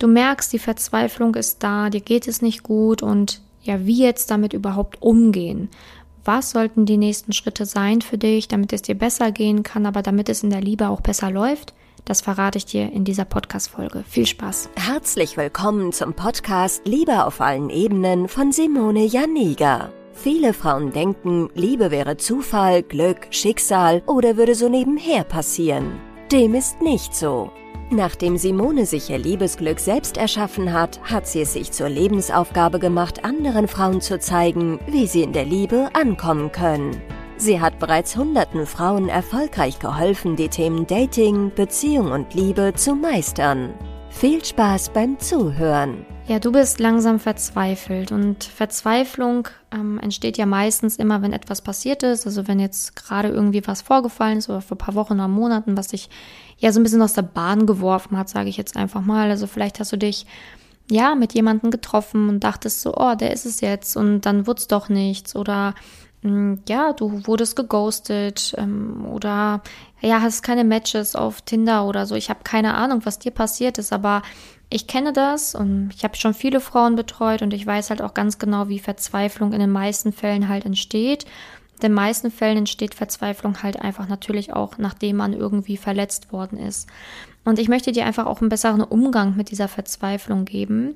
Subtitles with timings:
[0.00, 4.30] du merkst, die Verzweiflung ist da, dir geht es nicht gut und ja, wie jetzt
[4.30, 5.68] damit überhaupt umgehen.
[6.24, 10.02] Was sollten die nächsten Schritte sein für dich, damit es dir besser gehen kann, aber
[10.02, 11.74] damit es in der Liebe auch besser läuft?
[12.04, 14.04] Das verrate ich dir in dieser Podcast-Folge.
[14.08, 14.70] Viel Spaß.
[14.76, 19.92] Herzlich willkommen zum Podcast Liebe auf allen Ebenen von Simone Janiga.
[20.14, 25.92] Viele Frauen denken, Liebe wäre Zufall, Glück, Schicksal oder würde so nebenher passieren.
[26.32, 27.50] Dem ist nicht so.
[27.92, 33.24] Nachdem Simone sich ihr Liebesglück selbst erschaffen hat, hat sie es sich zur Lebensaufgabe gemacht,
[33.24, 37.02] anderen Frauen zu zeigen, wie sie in der Liebe ankommen können.
[37.36, 43.74] Sie hat bereits hunderten Frauen erfolgreich geholfen, die Themen Dating, Beziehung und Liebe zu meistern.
[44.08, 46.06] Viel Spaß beim Zuhören.
[46.30, 52.04] Ja, du bist langsam verzweifelt und Verzweiflung ähm, entsteht ja meistens immer, wenn etwas passiert
[52.04, 52.24] ist.
[52.24, 55.76] Also wenn jetzt gerade irgendwie was vorgefallen ist oder vor ein paar Wochen oder Monaten,
[55.76, 56.08] was dich
[56.58, 59.28] ja so ein bisschen aus der Bahn geworfen hat, sage ich jetzt einfach mal.
[59.28, 60.24] Also vielleicht hast du dich
[60.88, 64.60] ja mit jemandem getroffen und dachtest so, oh, der ist es jetzt und dann wurde
[64.60, 65.74] es doch nichts oder
[66.22, 69.62] mm, ja, du wurdest geghostet ähm, oder
[70.00, 72.14] ja, hast keine Matches auf Tinder oder so.
[72.14, 74.22] Ich habe keine Ahnung, was dir passiert ist, aber
[74.70, 78.14] ich kenne das und ich habe schon viele Frauen betreut und ich weiß halt auch
[78.14, 81.24] ganz genau, wie Verzweiflung in den meisten Fällen halt entsteht.
[81.74, 86.58] In den meisten Fällen entsteht Verzweiflung halt einfach natürlich auch, nachdem man irgendwie verletzt worden
[86.58, 86.88] ist.
[87.44, 90.94] Und ich möchte dir einfach auch einen besseren Umgang mit dieser Verzweiflung geben.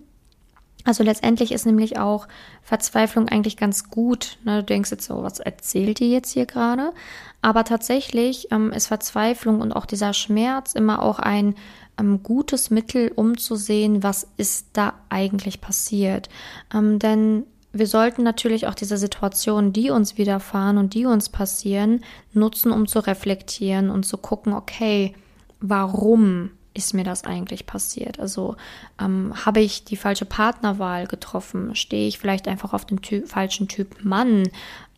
[0.84, 2.28] Also letztendlich ist nämlich auch
[2.62, 4.36] Verzweiflung eigentlich ganz gut.
[4.44, 4.58] Ne?
[4.58, 6.92] Du denkst jetzt so, was erzählt die jetzt hier gerade?
[7.40, 11.54] Aber tatsächlich ähm, ist Verzweiflung und auch dieser Schmerz immer auch ein
[11.98, 16.28] ähm, gutes Mittel, um zu sehen, was ist da eigentlich passiert.
[16.72, 22.04] Ähm, denn wir sollten natürlich auch diese Situationen, die uns widerfahren und die uns passieren,
[22.32, 25.14] nutzen, um zu reflektieren und zu gucken, okay,
[25.60, 28.18] warum ist mir das eigentlich passiert?
[28.18, 28.56] Also
[29.00, 31.74] ähm, habe ich die falsche Partnerwahl getroffen?
[31.74, 34.48] Stehe ich vielleicht einfach auf den Typ, falschen Typ Mann?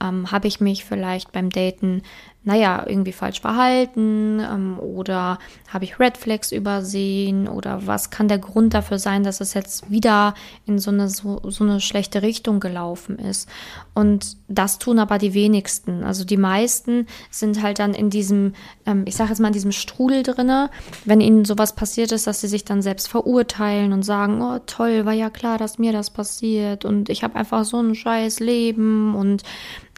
[0.02, 2.02] Ähm, habe ich mich vielleicht beim Daten
[2.46, 8.38] naja, irgendwie falsch verhalten ähm, oder habe ich Red Flags übersehen oder was kann der
[8.38, 10.34] Grund dafür sein, dass es jetzt wieder
[10.64, 13.48] in so eine, so, so eine schlechte Richtung gelaufen ist.
[13.94, 16.04] Und das tun aber die wenigsten.
[16.04, 18.54] Also die meisten sind halt dann in diesem,
[18.86, 20.70] ähm, ich sage jetzt mal in diesem Strudel drinne,
[21.04, 25.04] wenn ihnen sowas passiert ist, dass sie sich dann selbst verurteilen und sagen, oh toll,
[25.04, 29.16] war ja klar, dass mir das passiert und ich habe einfach so ein scheiß Leben
[29.16, 29.42] und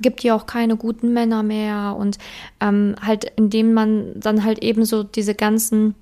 [0.00, 2.18] gibt ja auch keine guten Männer mehr und
[2.60, 5.94] ähm, halt indem man dann halt eben so diese ganzen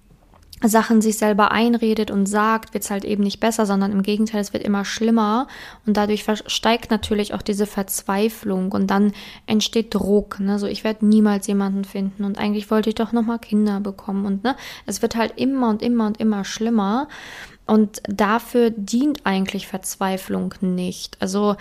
[0.63, 4.41] Sachen sich selber einredet und sagt, wird es halt eben nicht besser, sondern im Gegenteil,
[4.41, 5.49] es wird immer schlimmer
[5.85, 9.13] und dadurch steigt natürlich auch diese Verzweiflung und dann
[9.47, 10.41] entsteht Druck.
[10.41, 10.59] Ne?
[10.59, 14.45] So, ich werde niemals jemanden finden und eigentlich wollte ich doch nochmal Kinder bekommen und
[14.45, 17.09] ne, es wird halt immer und immer und immer schlimmer
[17.67, 21.21] und dafür dient eigentlich Verzweiflung nicht.
[21.21, 21.57] Also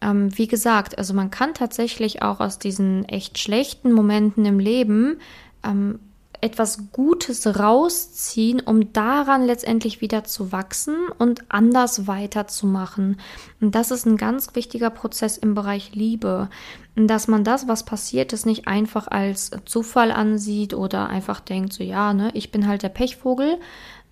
[0.00, 5.18] ähm, wie gesagt, also man kann tatsächlich auch aus diesen echt schlechten Momenten im Leben
[5.64, 5.98] ähm,
[6.40, 13.18] etwas Gutes rausziehen, um daran letztendlich wieder zu wachsen und anders weiterzumachen.
[13.60, 16.48] Und das ist ein ganz wichtiger Prozess im Bereich Liebe,
[16.94, 21.82] dass man das, was passiert ist, nicht einfach als Zufall ansieht oder einfach denkt, so
[21.82, 23.58] ja, ne, ich bin halt der Pechvogel,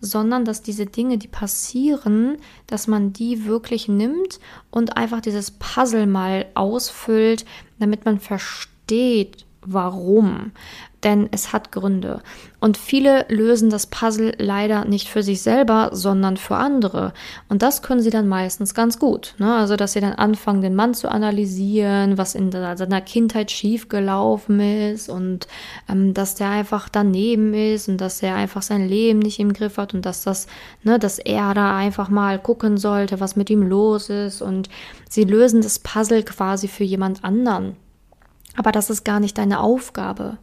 [0.04, 4.38] sondern dass diese Dinge, die passieren, dass man die wirklich nimmt
[4.70, 7.44] und einfach dieses Puzzle mal ausfüllt,
[7.78, 10.52] damit man versteht, warum
[11.04, 12.22] denn es hat Gründe.
[12.60, 17.12] Und viele lösen das Puzzle leider nicht für sich selber, sondern für andere.
[17.48, 19.34] Und das können sie dann meistens ganz gut.
[19.38, 19.54] Ne?
[19.54, 25.10] Also, dass sie dann anfangen, den Mann zu analysieren, was in seiner Kindheit schiefgelaufen ist
[25.10, 25.46] und
[25.88, 29.76] ähm, dass der einfach daneben ist und dass er einfach sein Leben nicht im Griff
[29.76, 30.46] hat und dass das,
[30.82, 34.40] ne, dass er da einfach mal gucken sollte, was mit ihm los ist.
[34.40, 34.70] Und
[35.10, 37.76] sie lösen das Puzzle quasi für jemand anderen.
[38.56, 40.38] Aber das ist gar nicht deine Aufgabe.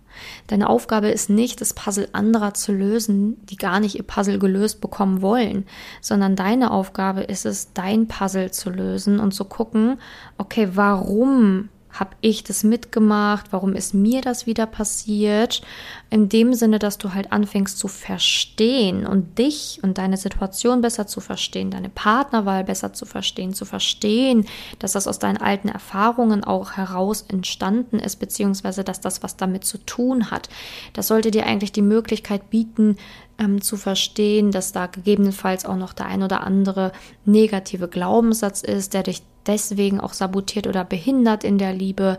[0.47, 4.81] Deine Aufgabe ist nicht, das Puzzle anderer zu lösen, die gar nicht ihr Puzzle gelöst
[4.81, 5.65] bekommen wollen,
[6.01, 9.97] sondern deine Aufgabe ist es, dein Puzzle zu lösen und zu gucken,
[10.37, 13.47] okay, warum habe ich das mitgemacht?
[13.51, 15.61] Warum ist mir das wieder passiert?
[16.09, 21.07] In dem Sinne, dass du halt anfängst zu verstehen und dich und deine Situation besser
[21.07, 24.45] zu verstehen, deine Partnerwahl besser zu verstehen, zu verstehen,
[24.79, 29.65] dass das aus deinen alten Erfahrungen auch heraus entstanden ist, beziehungsweise dass das was damit
[29.65, 30.49] zu tun hat.
[30.93, 32.97] Das sollte dir eigentlich die Möglichkeit bieten,
[33.41, 36.91] ähm, zu verstehen, dass da gegebenenfalls auch noch der ein oder andere
[37.25, 42.17] negative Glaubenssatz ist, der dich deswegen auch sabotiert oder behindert in der Liebe.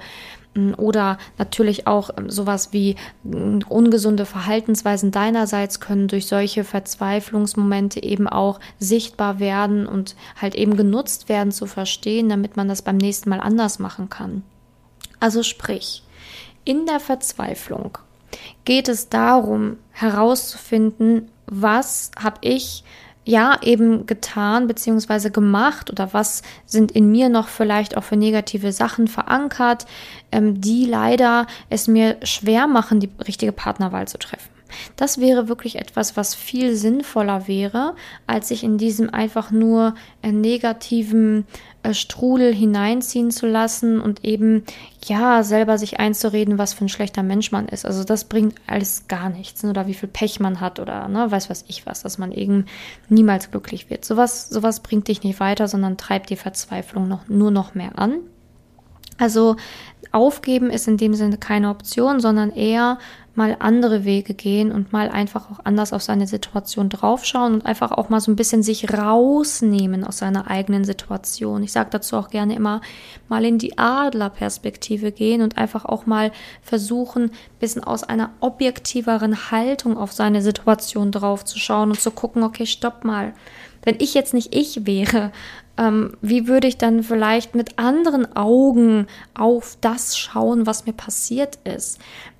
[0.76, 2.96] Oder natürlich auch ähm, sowas wie
[3.68, 11.30] ungesunde Verhaltensweisen deinerseits können durch solche Verzweiflungsmomente eben auch sichtbar werden und halt eben genutzt
[11.30, 14.42] werden zu verstehen, damit man das beim nächsten Mal anders machen kann.
[15.20, 16.02] Also sprich,
[16.64, 17.96] in der Verzweiflung
[18.64, 22.84] geht es darum herauszufinden, was habe ich
[23.24, 28.72] ja eben getan beziehungsweise gemacht oder was sind in mir noch vielleicht auch für negative
[28.72, 29.86] Sachen verankert,
[30.32, 34.51] ähm, die leider es mir schwer machen, die richtige Partnerwahl zu treffen.
[34.96, 37.94] Das wäre wirklich etwas, was viel sinnvoller wäre,
[38.26, 41.46] als sich in diesem einfach nur äh, negativen
[41.82, 44.64] äh, Strudel hineinziehen zu lassen und eben
[45.04, 47.84] ja selber sich einzureden, was für ein schlechter Mensch man ist.
[47.84, 49.70] Also das bringt alles gar nichts, ne?
[49.70, 52.66] oder wie viel Pech man hat oder ne, weiß was ich was, dass man eben
[53.08, 54.04] niemals glücklich wird.
[54.04, 58.18] Sowas, sowas bringt dich nicht weiter, sondern treibt die Verzweiflung noch nur noch mehr an.
[59.22, 59.54] Also
[60.10, 62.98] aufgeben ist in dem Sinne keine Option, sondern eher
[63.36, 67.92] mal andere Wege gehen und mal einfach auch anders auf seine Situation draufschauen und einfach
[67.92, 71.62] auch mal so ein bisschen sich rausnehmen aus seiner eigenen Situation.
[71.62, 72.80] Ich sage dazu auch gerne immer
[73.28, 76.32] mal in die Adlerperspektive gehen und einfach auch mal
[76.62, 77.30] versuchen,
[77.60, 83.34] bisschen aus einer objektiveren Haltung auf seine Situation draufzuschauen und zu gucken, okay, stopp mal.
[83.84, 85.32] Wenn ich jetzt nicht ich wäre,
[85.78, 91.58] ähm, wie würde ich dann vielleicht mit anderen Augen auf das schauen, was mir passiert
[91.64, 91.98] ist?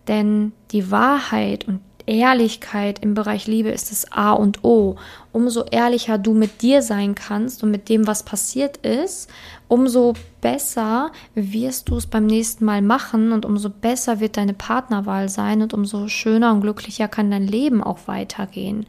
[0.09, 4.97] Denn die Wahrheit und Ehrlichkeit im Bereich Liebe ist das A und O.
[5.31, 9.31] Umso ehrlicher du mit dir sein kannst und mit dem, was passiert ist,
[9.69, 15.29] umso besser wirst du es beim nächsten Mal machen und umso besser wird deine Partnerwahl
[15.29, 18.87] sein und umso schöner und glücklicher kann dein Leben auch weitergehen.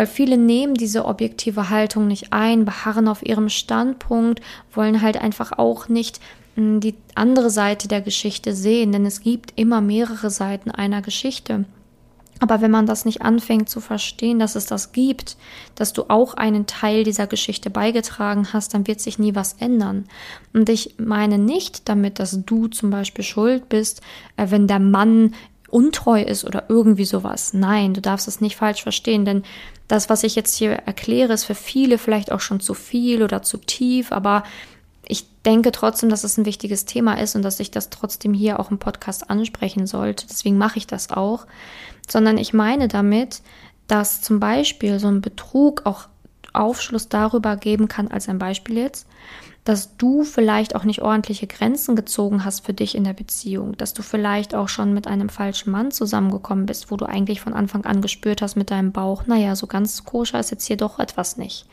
[0.00, 4.40] Weil viele nehmen diese objektive Haltung nicht ein, beharren auf ihrem Standpunkt,
[4.72, 6.20] wollen halt einfach auch nicht
[6.56, 11.66] die andere Seite der Geschichte sehen, denn es gibt immer mehrere Seiten einer Geschichte.
[12.38, 15.36] Aber wenn man das nicht anfängt zu verstehen, dass es das gibt,
[15.74, 20.06] dass du auch einen Teil dieser Geschichte beigetragen hast, dann wird sich nie was ändern.
[20.54, 24.00] Und ich meine nicht damit, dass du zum Beispiel schuld bist,
[24.38, 25.34] äh, wenn der Mann
[25.70, 27.52] untreu ist oder irgendwie sowas.
[27.52, 29.44] Nein, du darfst es nicht falsch verstehen, denn
[29.88, 33.42] das, was ich jetzt hier erkläre, ist für viele vielleicht auch schon zu viel oder
[33.42, 34.44] zu tief, aber
[35.06, 38.60] ich denke trotzdem, dass es ein wichtiges Thema ist und dass ich das trotzdem hier
[38.60, 40.26] auch im Podcast ansprechen sollte.
[40.28, 41.46] Deswegen mache ich das auch.
[42.08, 43.42] Sondern ich meine damit,
[43.88, 46.06] dass zum Beispiel so ein Betrug auch
[46.52, 49.06] Aufschluss darüber geben kann, als ein Beispiel jetzt,
[49.64, 53.92] dass du vielleicht auch nicht ordentliche Grenzen gezogen hast für dich in der Beziehung, dass
[53.92, 57.84] du vielleicht auch schon mit einem falschen Mann zusammengekommen bist, wo du eigentlich von Anfang
[57.84, 61.36] an gespürt hast mit deinem Bauch, naja, so ganz koscher ist jetzt hier doch etwas
[61.36, 61.66] nicht.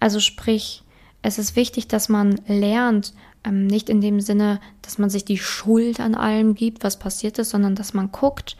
[0.00, 0.82] Also sprich,
[1.22, 3.12] es ist wichtig, dass man lernt,
[3.44, 7.38] ähm, nicht in dem Sinne, dass man sich die Schuld an allem gibt, was passiert
[7.38, 8.56] ist, sondern dass man guckt,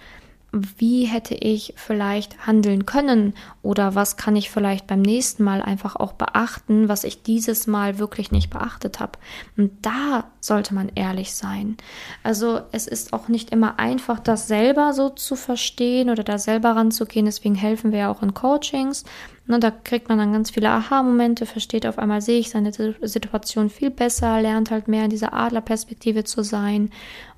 [0.79, 5.97] wie hätte ich vielleicht handeln können oder was kann ich vielleicht beim nächsten Mal einfach
[5.97, 9.19] auch beachten, was ich dieses Mal wirklich nicht beachtet habe.
[9.56, 11.76] Und da sollte man ehrlich sein.
[12.23, 16.70] Also es ist auch nicht immer einfach, das selber so zu verstehen oder da selber
[16.70, 17.26] ranzugehen.
[17.26, 19.05] Deswegen helfen wir ja auch in Coachings.
[19.49, 23.70] Ne, da kriegt man dann ganz viele Aha-Momente, versteht auf einmal, sehe ich seine Situation
[23.70, 26.91] viel besser, lernt halt mehr in dieser Adlerperspektive zu sein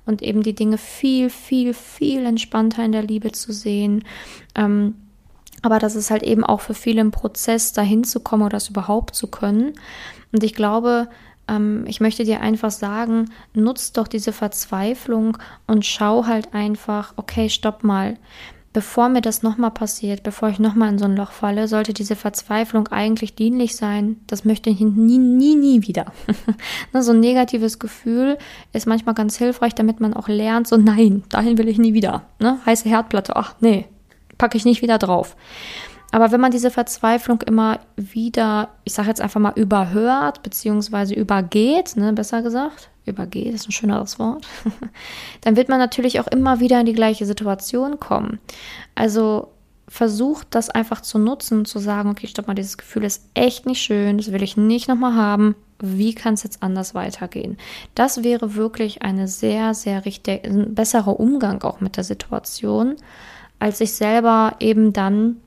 [0.09, 4.03] und eben die Dinge viel, viel, viel entspannter in der Liebe zu sehen.
[4.55, 4.95] Ähm,
[5.61, 8.69] aber das ist halt eben auch für viele ein Prozess, dahin zu kommen oder das
[8.69, 9.73] überhaupt zu können.
[10.31, 11.09] Und ich glaube,
[11.47, 15.37] ähm, ich möchte dir einfach sagen, nutzt doch diese Verzweiflung
[15.67, 18.17] und schau halt einfach, okay, stopp mal
[18.73, 22.15] bevor mir das nochmal passiert, bevor ich nochmal in so ein Loch falle, sollte diese
[22.15, 24.17] Verzweiflung eigentlich dienlich sein.
[24.27, 26.05] Das möchte ich nie, nie, nie wieder.
[26.93, 28.37] So ein negatives Gefühl
[28.73, 32.23] ist manchmal ganz hilfreich, damit man auch lernt, so nein, dahin will ich nie wieder.
[32.39, 32.59] Ne?
[32.65, 33.85] Heiße Herdplatte, ach nee,
[34.37, 35.35] packe ich nicht wieder drauf.
[36.11, 41.95] Aber wenn man diese Verzweiflung immer wieder, ich sage jetzt einfach mal, überhört, beziehungsweise übergeht,
[41.95, 44.47] ne, besser gesagt, übergeht, ist ein schöneres Wort,
[45.41, 48.39] dann wird man natürlich auch immer wieder in die gleiche Situation kommen.
[48.95, 49.49] Also
[49.87, 53.81] versucht das einfach zu nutzen zu sagen, okay, stopp mal, dieses Gefühl ist echt nicht
[53.81, 55.55] schön, das will ich nicht nochmal haben.
[55.81, 57.57] Wie kann es jetzt anders weitergehen?
[57.95, 62.95] Das wäre wirklich eine sehr, sehr richtig, ein besserer Umgang auch mit der Situation,
[63.57, 65.37] als sich selber eben dann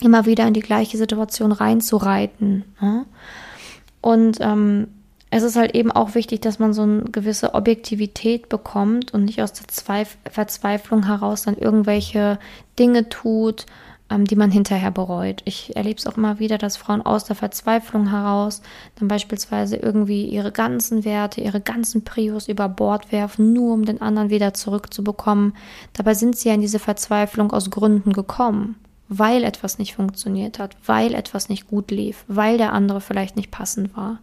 [0.00, 2.64] immer wieder in die gleiche Situation reinzureiten.
[2.80, 3.06] Ne?
[4.00, 4.88] Und ähm,
[5.30, 9.42] es ist halt eben auch wichtig, dass man so eine gewisse Objektivität bekommt und nicht
[9.42, 12.38] aus der Zweif Verzweiflung heraus dann irgendwelche
[12.78, 13.66] Dinge tut,
[14.10, 15.42] ähm, die man hinterher bereut.
[15.44, 18.62] Ich erlebe es auch immer wieder, dass Frauen aus der Verzweiflung heraus
[18.98, 24.00] dann beispielsweise irgendwie ihre ganzen Werte, ihre ganzen Prios über Bord werfen, nur um den
[24.00, 25.54] anderen wieder zurückzubekommen.
[25.92, 28.76] Dabei sind sie ja in diese Verzweiflung aus Gründen gekommen,
[29.08, 33.50] weil etwas nicht funktioniert hat, weil etwas nicht gut lief, weil der andere vielleicht nicht
[33.50, 34.18] passend war.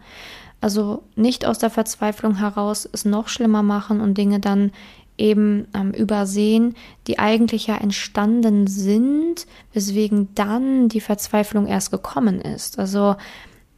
[0.62, 4.72] Also nicht aus der Verzweiflung heraus es noch schlimmer machen und Dinge dann
[5.18, 6.75] eben ähm, übersehen,
[7.08, 12.80] die eigentlich ja entstanden sind, weswegen dann die Verzweiflung erst gekommen ist.
[12.80, 13.15] Also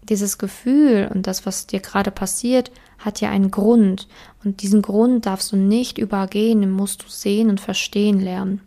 [0.03, 4.07] dieses Gefühl und das, was dir gerade passiert, hat ja einen Grund.
[4.43, 8.61] Und diesen Grund darfst du nicht übergehen, den musst du sehen und verstehen lernen.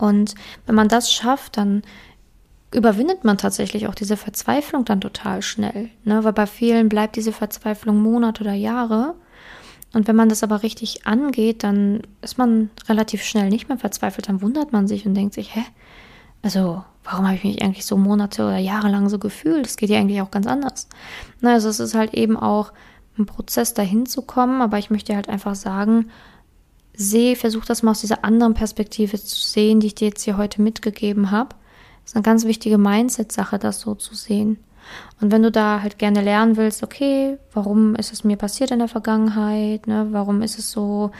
[0.00, 0.34] Und
[0.66, 1.82] wenn man das schafft, dann
[2.74, 5.90] überwindet man tatsächlich auch diese Verzweiflung dann total schnell.
[6.04, 6.24] Ne?
[6.24, 9.14] Weil bei vielen bleibt diese Verzweiflung Monate oder Jahre.
[9.92, 14.28] Und wenn man das aber richtig angeht, dann ist man relativ schnell nicht mehr verzweifelt.
[14.28, 15.64] Dann wundert man sich und denkt sich, hä?
[16.42, 19.66] Also, warum habe ich mich eigentlich so Monate oder Jahre lang so gefühlt?
[19.66, 20.88] Das geht ja eigentlich auch ganz anders.
[21.40, 22.72] Na, also es ist halt eben auch
[23.18, 24.62] ein Prozess, dahin zu kommen.
[24.62, 26.08] Aber ich möchte halt einfach sagen,
[27.00, 30.36] seh, versuch das mal aus dieser anderen Perspektive zu sehen, die ich dir jetzt hier
[30.36, 31.56] heute mitgegeben habe.
[32.02, 34.58] Das ist eine ganz wichtige Mindset-Sache, das so zu sehen.
[35.20, 38.80] Und wenn du da halt gerne lernen willst, okay, warum ist es mir passiert in
[38.80, 40.08] der Vergangenheit, ne?
[40.10, 41.10] warum ist es so,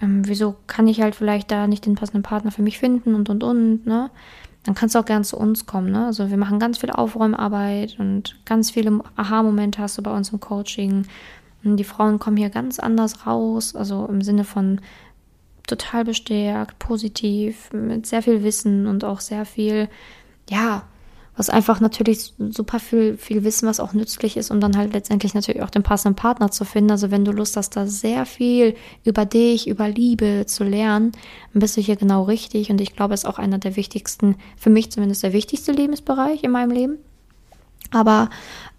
[0.00, 3.28] ähm, wieso kann ich halt vielleicht da nicht den passenden Partner für mich finden und
[3.28, 4.10] und und, ne?
[4.64, 6.06] Dann kannst du auch gern zu uns kommen, ne?
[6.06, 10.40] Also wir machen ganz viel Aufräumarbeit und ganz viele Aha-Momente hast du bei uns im
[10.40, 11.04] Coaching.
[11.64, 14.80] Und die Frauen kommen hier ganz anders raus, also im Sinne von
[15.66, 19.88] total bestärkt, positiv, mit sehr viel Wissen und auch sehr viel,
[20.50, 20.84] ja,
[21.36, 25.32] was einfach natürlich super viel, viel Wissen, was auch nützlich ist, um dann halt letztendlich
[25.32, 26.90] natürlich auch den passenden Partner zu finden.
[26.90, 31.12] Also wenn du Lust hast, da sehr viel über dich, über Liebe zu lernen,
[31.52, 32.70] dann bist du hier genau richtig.
[32.70, 36.44] Und ich glaube, es ist auch einer der wichtigsten, für mich zumindest der wichtigste Lebensbereich
[36.44, 36.98] in meinem Leben.
[37.92, 38.30] Aber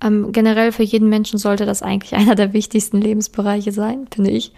[0.02, 4.54] ähm, generell für jeden Menschen sollte das eigentlich einer der wichtigsten Lebensbereiche sein, finde ich.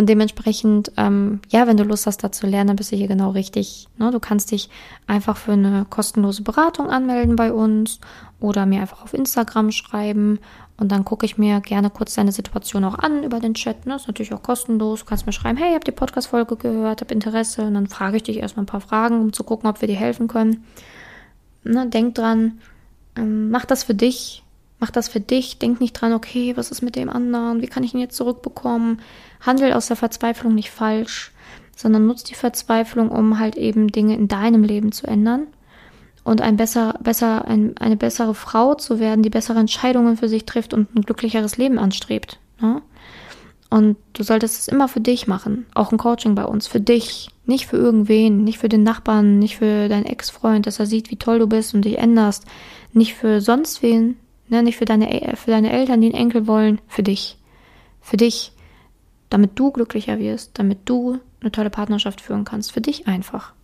[0.00, 3.06] Und dementsprechend, ähm, ja, wenn du Lust hast, da zu lernen, dann bist du hier
[3.06, 3.86] genau richtig.
[3.98, 4.10] Ne?
[4.10, 4.70] Du kannst dich
[5.06, 8.00] einfach für eine kostenlose Beratung anmelden bei uns
[8.40, 10.38] oder mir einfach auf Instagram schreiben.
[10.78, 13.84] Und dann gucke ich mir gerne kurz deine Situation auch an über den Chat.
[13.84, 13.96] Ne?
[13.96, 15.00] ist natürlich auch kostenlos.
[15.00, 17.64] Du kannst mir schreiben, hey, ich habe die Podcast-Folge gehört, habe Interesse.
[17.64, 19.96] Und dann frage ich dich erstmal ein paar Fragen, um zu gucken, ob wir dir
[19.96, 20.64] helfen können.
[21.62, 21.86] Ne?
[21.88, 22.60] Denk dran,
[23.16, 24.42] ähm, mach das für dich.
[24.78, 25.58] Mach das für dich.
[25.58, 27.60] Denk nicht dran, okay, was ist mit dem anderen?
[27.60, 29.00] Wie kann ich ihn jetzt zurückbekommen?
[29.40, 31.32] Handel aus der Verzweiflung nicht falsch,
[31.76, 35.46] sondern nutz die Verzweiflung, um halt eben Dinge in deinem Leben zu ändern
[36.24, 40.44] und ein besser, besser, ein, eine bessere Frau zu werden, die bessere Entscheidungen für sich
[40.44, 42.38] trifft und ein glücklicheres Leben anstrebt.
[42.60, 42.82] Ne?
[43.70, 45.66] Und du solltest es immer für dich machen.
[45.74, 46.66] Auch ein Coaching bei uns.
[46.66, 47.30] Für dich.
[47.50, 48.44] Nicht für irgendwen.
[48.44, 49.38] Nicht für den Nachbarn.
[49.38, 52.44] Nicht für deinen Ex-Freund, dass er sieht, wie toll du bist und dich änderst.
[52.92, 54.16] Nicht für sonst wen.
[54.48, 54.62] Ne?
[54.62, 56.80] Nicht für deine, für deine Eltern, die einen Enkel wollen.
[56.86, 57.36] Für dich.
[58.00, 58.52] Für dich
[59.30, 62.72] damit du glücklicher wirst, damit du eine tolle Partnerschaft führen kannst.
[62.72, 63.54] Für dich einfach.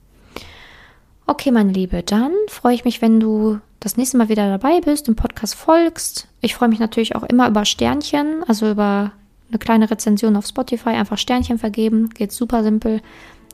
[1.26, 5.09] Okay, meine Liebe, dann freue ich mich, wenn du das nächste Mal wieder dabei bist,
[5.09, 6.28] im Podcast folgst.
[6.40, 9.12] Ich freue mich natürlich auch immer über Sternchen, also über
[9.49, 13.02] eine kleine Rezension auf Spotify, einfach Sternchen vergeben, geht super simpel.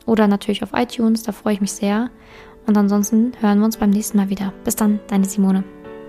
[0.06, 2.10] Oder natürlich auf iTunes, da freue ich mich sehr.
[2.66, 4.52] Und ansonsten hören wir uns beim nächsten Mal wieder.
[4.64, 5.64] Bis dann, deine Simone.